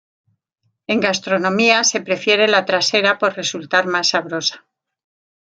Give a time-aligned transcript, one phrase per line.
[0.91, 4.65] En gastronomía, se prefiere la trasera por resultar más sabrosa.